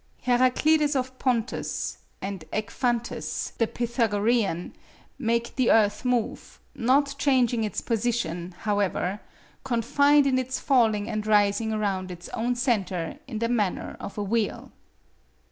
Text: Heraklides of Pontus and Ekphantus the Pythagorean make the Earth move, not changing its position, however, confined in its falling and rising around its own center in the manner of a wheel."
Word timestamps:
Heraklides 0.25 0.95
of 0.95 1.19
Pontus 1.19 1.99
and 2.23 2.43
Ekphantus 2.51 3.55
the 3.59 3.67
Pythagorean 3.67 4.73
make 5.19 5.55
the 5.55 5.69
Earth 5.69 6.03
move, 6.03 6.59
not 6.73 7.13
changing 7.19 7.63
its 7.63 7.81
position, 7.81 8.55
however, 8.61 9.19
confined 9.63 10.25
in 10.25 10.39
its 10.39 10.59
falling 10.59 11.07
and 11.07 11.27
rising 11.27 11.71
around 11.71 12.09
its 12.09 12.29
own 12.29 12.55
center 12.55 13.19
in 13.27 13.37
the 13.37 13.47
manner 13.47 13.95
of 13.99 14.17
a 14.17 14.23
wheel." 14.23 14.71